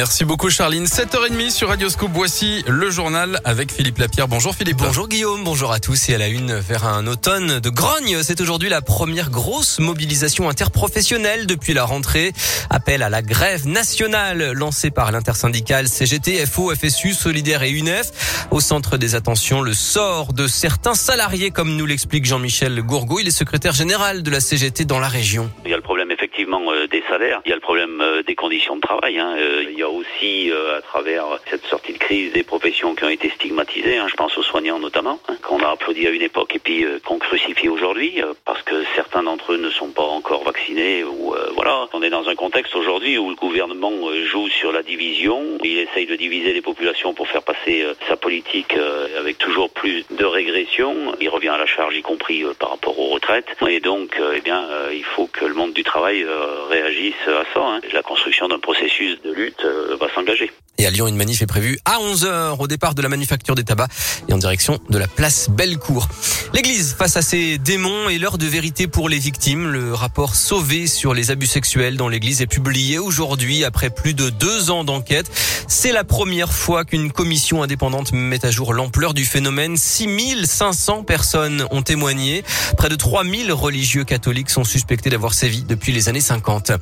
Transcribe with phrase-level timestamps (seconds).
[0.00, 0.86] Merci beaucoup Charline.
[0.86, 2.12] 7h30 sur Radioscope.
[2.14, 4.28] Voici le journal avec Philippe Lapierre.
[4.28, 4.78] Bonjour Philippe.
[4.78, 8.22] Bonjour Guillaume, bonjour à tous et à la une vers un automne de grogne.
[8.22, 12.32] C'est aujourd'hui la première grosse mobilisation interprofessionnelle depuis la rentrée.
[12.70, 18.46] Appel à la grève nationale lancée par l'intersyndicale CGT, FO, FSU, Solidaire et UNEF.
[18.50, 23.20] Au centre des attentions, le sort de certains salariés comme nous l'explique Jean-Michel Gourgaud.
[23.20, 25.50] Il est secrétaire général de la CGT dans la région.
[25.66, 25.89] Il y a le problème
[26.30, 29.18] effectivement euh, des salaires, il y a le problème euh, des conditions de travail.
[29.18, 29.34] Hein.
[29.36, 33.08] Euh, il y a aussi à travers cette sortie de crise des professions qui ont
[33.08, 33.98] été stigmatisées.
[33.98, 34.06] Hein.
[34.08, 37.18] Je pense aux soignants notamment, hein, qu'on a applaudi à une époque et puis qu'on
[37.18, 41.04] crucifie aujourd'hui parce que certains d'entre eux ne sont pas encore vaccinés.
[41.04, 43.92] Ou voilà, on est dans un contexte aujourd'hui où le gouvernement
[44.24, 45.58] joue sur la division.
[45.64, 48.76] Il essaye de diviser les populations pour faire passer sa politique
[49.18, 51.14] avec toujours plus de régression.
[51.20, 53.48] Il revient à la charge, y compris par rapport aux retraites.
[53.68, 57.60] Et donc, eh bien, il faut que le monde du travail euh, réagissent à ça.
[57.60, 57.80] Hein.
[57.92, 60.50] La construction d'un processus de lutte euh, va s'engager.
[60.78, 63.64] Et à Lyon, une manif est prévue à 11h au départ de la manufacture des
[63.64, 63.90] tabacs
[64.26, 66.08] et en direction de la place Bellecour.
[66.54, 69.66] L'église face à ses démons et l'heure de vérité pour les victimes.
[69.70, 74.30] Le rapport Sauvé sur les abus sexuels dans l'église est publié aujourd'hui après plus de
[74.30, 75.30] deux ans d'enquête.
[75.68, 79.76] C'est la première fois qu'une commission indépendante met à jour l'ampleur du phénomène.
[79.76, 82.42] 6500 personnes ont témoigné.
[82.78, 86.72] Près de 3000 religieux catholiques sont suspectés d'avoir sévi depuis les années 50.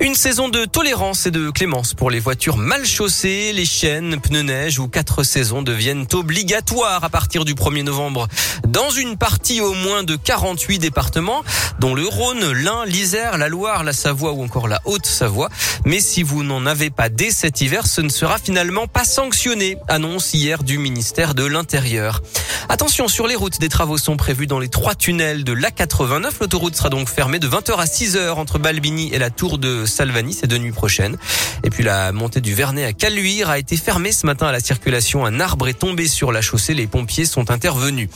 [0.00, 4.42] Une saison de tolérance et de clémence pour les voitures mal chaussées les chaînes, pneus
[4.42, 8.28] neige ou quatre saisons deviennent obligatoires à partir du 1er novembre
[8.66, 11.44] dans une partie au moins de 48 départements,
[11.78, 15.48] dont le Rhône, l'Ain, l'Isère, la Loire, la Savoie ou encore la Haute-Savoie.
[15.84, 19.76] Mais si vous n'en avez pas dès cet hiver, ce ne sera finalement pas sanctionné,
[19.88, 22.22] annonce hier du ministère de l'Intérieur.
[22.68, 26.32] Attention, sur les routes, des travaux sont prévus dans les trois tunnels de l'A89.
[26.40, 30.32] L'autoroute sera donc fermée de 20h à 6h entre Balbini et la tour de Salvani,
[30.32, 31.18] c'est de nuit prochaine.
[31.62, 34.60] Et puis la montée du Vernet à Caluire a été fermée ce matin à la
[34.60, 35.26] circulation.
[35.26, 36.72] Un arbre est tombé sur la chaussée.
[36.72, 38.08] Les pompiers sont intervenus.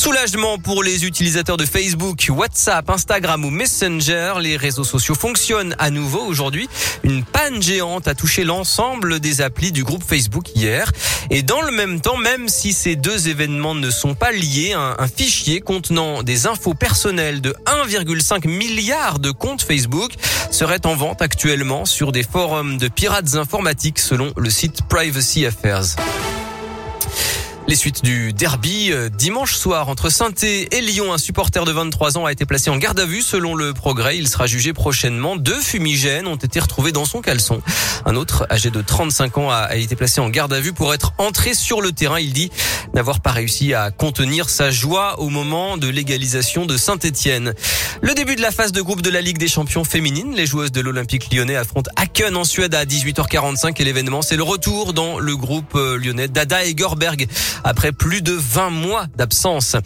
[0.00, 4.32] Soulagement pour les utilisateurs de Facebook, WhatsApp, Instagram ou Messenger.
[4.40, 6.70] Les réseaux sociaux fonctionnent à nouveau aujourd'hui.
[7.02, 10.90] Une panne géante a touché l'ensemble des applis du groupe Facebook hier.
[11.28, 14.96] Et dans le même temps, même si ces deux événements ne sont pas liés, un,
[14.98, 20.12] un fichier contenant des infos personnelles de 1,5 milliard de comptes Facebook
[20.50, 25.96] serait en vente actuellement sur des forums de pirates informatiques selon le site Privacy Affairs.
[27.70, 32.18] Les suites du derby euh, dimanche soir entre saint et Lyon, un supporter de 23
[32.18, 34.18] ans a été placé en garde à vue selon le progrès.
[34.18, 35.36] Il sera jugé prochainement.
[35.36, 37.62] Deux fumigènes ont été retrouvés dans son caleçon.
[38.06, 41.12] Un autre, âgé de 35 ans, a été placé en garde à vue pour être
[41.16, 42.18] entré sur le terrain.
[42.18, 42.50] Il dit
[42.92, 47.54] n'avoir pas réussi à contenir sa joie au moment de l'égalisation de Saint-Etienne.
[48.02, 50.34] Le début de la phase de groupe de la Ligue des champions féminines.
[50.34, 54.42] Les joueuses de l'Olympique lyonnais affrontent Aken en Suède à 18h45 et l'événement, c'est le
[54.42, 57.28] retour dans le groupe euh, lyonnais Dada et Gorberg
[57.64, 59.76] après plus de 20 mois d'absence.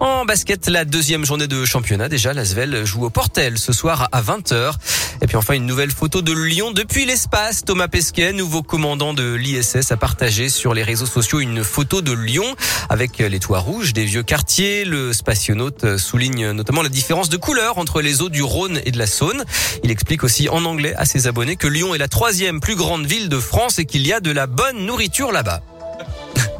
[0.00, 2.08] En basket, la deuxième journée de championnat.
[2.08, 4.74] Déjà, l'Asvel joue au Portel ce soir à 20h.
[5.20, 7.64] Et puis enfin, une nouvelle photo de Lyon depuis l'espace.
[7.64, 12.12] Thomas Pesquet, nouveau commandant de l'ISS, a partagé sur les réseaux sociaux une photo de
[12.12, 12.44] Lyon
[12.88, 14.84] avec les toits rouges des vieux quartiers.
[14.84, 18.98] Le spationaute souligne notamment la différence de couleur entre les eaux du Rhône et de
[18.98, 19.44] la Saône.
[19.84, 23.06] Il explique aussi en anglais à ses abonnés que Lyon est la troisième plus grande
[23.06, 25.62] ville de France et qu'il y a de la bonne nourriture là-bas.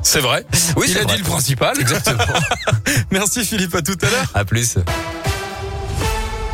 [0.02, 0.44] C'est vrai.
[0.76, 1.78] Oui, il a dit le principal.
[1.80, 2.24] Exactement.
[3.10, 4.26] Merci Philippe, à tout à l'heure.
[4.34, 4.76] À plus.